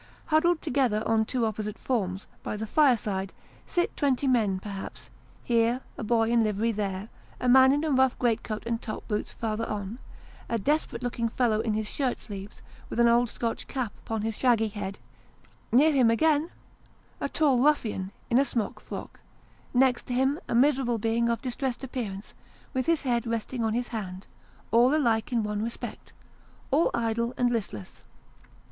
[0.33, 3.33] Huddled together on two opposite forms, by the fireside,
[3.67, 5.11] sit twenty men perhaps;
[5.43, 9.07] hero, a boy in livery; there, a man in a rough great coat and top
[9.07, 9.99] boots; farther on,
[10.49, 14.35] a desperate looking fellow in his shirt sleeves, with an old Scotch cap upon his
[14.35, 14.97] shaggy head;
[15.71, 16.49] near him again,
[17.19, 19.19] a tall ruffian, in a smock frock;
[19.71, 22.33] next to him, a miserable being of distressed appearance,
[22.73, 24.25] with his head resting on his hand;
[24.71, 26.11] all alike in one respect,
[26.71, 28.01] all idle and listless.